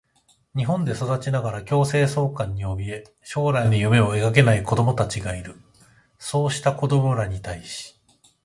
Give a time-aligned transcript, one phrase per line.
[0.57, 5.55] 日本で育ちながら強制送還におびえ、将来の夢を描けない子どもたちがいる。
[6.17, 7.99] そうした子どもらに対し、